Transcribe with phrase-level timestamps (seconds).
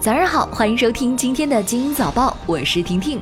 [0.00, 3.20] 早上好，欢迎收听今天的《精英早报》，我是婷婷。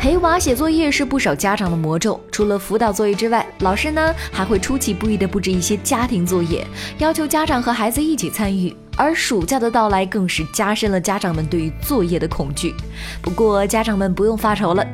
[0.00, 6.66] 陪娃写作业是不少家长的魔咒，除了辅导作业之外，老师呢还会出其不意的布置一些家庭作业，
[6.96, 8.74] 要求家长和孩子一起参与。
[8.96, 12.72] 而暑假的到来更是加深了家长们对于作业的恐惧。
[13.20, 14.86] 不过，家长们不用发愁了。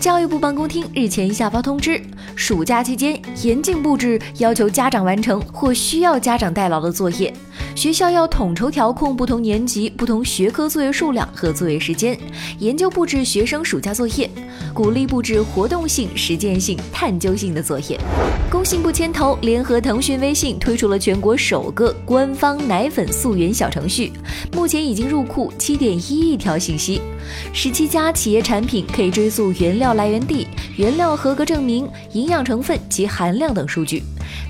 [0.00, 2.00] 教育部办公厅日前下发通知，
[2.38, 7.34] 暑假期间严禁布置要求家长完成或需要家长代劳的作业。
[7.74, 12.16] 学校要统筹调控不同年级、不同学科作业数量和作业时间，
[12.60, 14.30] 研究布置学生暑假作业，
[14.72, 17.98] 鼓励布置活动性、实践性、探究性的作业。
[18.48, 24.12] 工信部牵头，联合腾讯、微信推出了全国首个官方奶粉溯源小程序，
[24.52, 27.00] 目前已经入库七点一亿条信息，
[27.52, 34.02] 十七家企业产品可以追溯原料来源地、原料合格证明、营营养成分及含量等数据。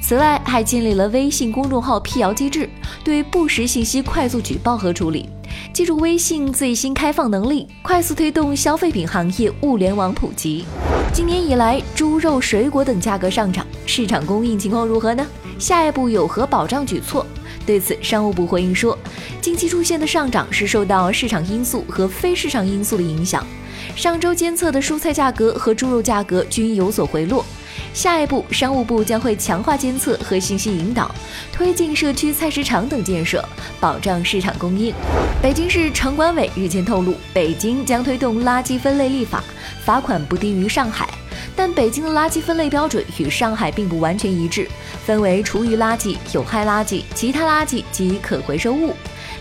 [0.03, 2.69] 此外，还建立了微信公众号辟谣机制，
[3.05, 5.29] 对不实信息快速举报和处理。
[5.73, 10.65] 借助微信最新开放能力，快速推动消费品行业物联网普及。
[11.13, 15.25] 今年以来，猪肉、水果等价格上涨，市场供应情况如何呢？
[15.57, 17.25] 下一步有何保障举措？
[17.65, 18.99] 对此，商务部回应说，
[19.41, 23.47] 近期出现的上涨是受到市场因素和非市场因素的影响。
[23.95, 27.45] 上周监测的蔬菜价格和猪肉价格均有所回落。
[27.93, 31.15] 下一步，商务部将会强化监测和信息引导，
[31.53, 33.45] 推进社区菜市场等建设，
[33.81, 34.95] 保障市场供应。
[35.43, 39.43] 北京市城管委日前透露，北京将推动垃圾分类立法，
[39.85, 41.09] 罚款不低于上海。
[41.57, 44.69] 但北京的垃圾分类标准与上海并不完全一致，
[45.05, 48.95] 分为厨余垃圾、有害垃圾、其他垃圾及可回收物。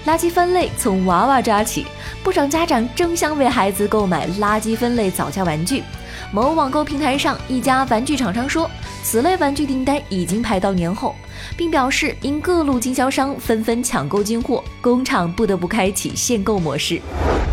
[0.06, 1.86] 垃圾分类从娃娃抓起，
[2.23, 5.84] 不少家长争相为孩子购买垃圾分类早教玩具。
[6.31, 8.70] 某网购平台上，一家玩具厂商说，
[9.03, 11.16] 此类玩具订单已经排到年后，
[11.56, 17.02] 并表示因各路经销商纷纷抢购进货，工厂不得不开启限购模式。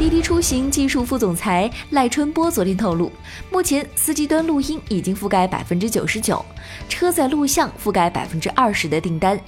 [0.04, 3.10] 滴滴出行技术副总裁赖春波昨天透露，
[3.50, 6.44] 目前司机端录音已经覆盖百分之九十九，
[6.90, 9.40] 车载录像覆盖百分之二十的订单，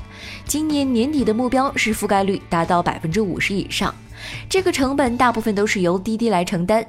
[0.47, 3.95] 今年年底的目标是覆盖率达到百分之五十以上。
[4.49, 6.83] 这个成本大部分都是由滴滴来承担。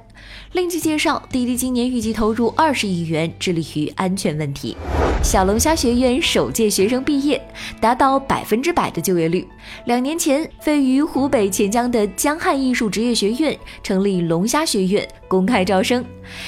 [0.53, 4.77] 另据介绍，滴滴今年预计投入二十亿元，致力于安全问题。
[5.23, 7.41] 小龙虾学院首届学生毕业，
[7.81, 9.45] 达到百分之百的就业率。
[9.85, 16.03] 两年前，位于湖北潜江的江汉艺术职业学院成立龙虾学院，公开招生。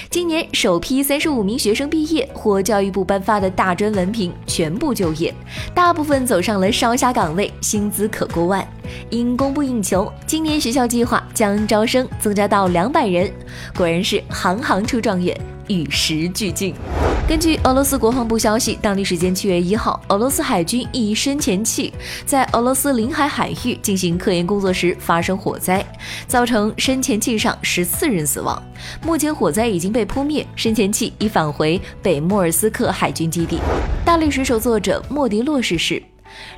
[0.10, 5.34] 今年首批三十五名学生毕业，获教育部颁发的大专文凭，全部就业，
[5.74, 8.66] 大部分走上了烧虾岗位，薪资可过万。
[9.10, 13.30] 因供不应求，今年学校计划将招生增加到两百人。
[13.76, 15.38] 果然是行行出状元，
[15.68, 16.74] 与时俱进。
[17.30, 21.94] 根据俄罗斯国防部消息，当地时间七月一号，俄罗斯海军一深潜器
[22.26, 25.86] 在俄罗斯领海海域进行科研工作时发生火灾，
[26.26, 28.60] 造成深潜器上十四人死亡。
[29.04, 33.60] 目前火灾已经被扑灭，深潜器已返回北莫尔斯克海军基地。
[34.04, 36.02] 大力水手作者莫迪洛逝世。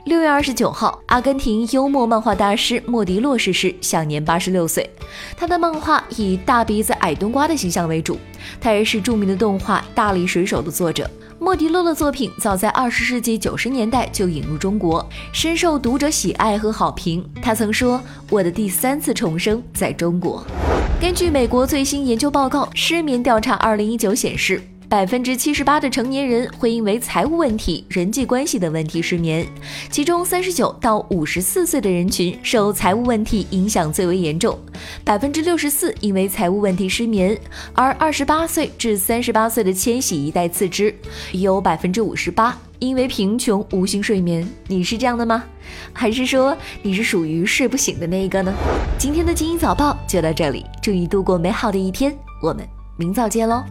[0.06, 4.90] 六月二十九号，阿根廷幽默漫画大师莫迪洛逝世，享年八十六岁。
[5.36, 8.18] 他的漫画以大鼻子矮冬瓜的形象为主，
[8.60, 11.10] 他也是著名的动画《大力水手》的作者。
[11.38, 17.28] 莫迪洛的作品早在二十世纪九十年代就引入中国，深受读者喜爱和好评。
[17.42, 18.00] 他曾说
[18.30, 20.46] ：“我的第三次重生在中国。”
[21.02, 24.62] 根据美国最新研究报告《失眠调查二零一九》显示。
[24.92, 29.48] 百分之七十八的成年人会因为财务问题、人际关系等问题失眠，
[29.90, 34.60] 其中三十九到五十四岁的人群受财务问题影响最为严重，
[35.06, 37.40] 百分之六十四因为财务问题失眠，
[37.72, 40.94] 而二十八岁至三十八岁的千禧一代次之，
[41.32, 44.46] 有百分之五十八因为贫穷无心睡眠。
[44.68, 45.42] 你是这样的吗？
[45.94, 46.54] 还是说
[46.84, 48.54] 你是属于睡不醒的那一个呢？
[48.98, 53.64] 今天的精英早报就到这里，祝你度过美好的一天，我们明早见喽。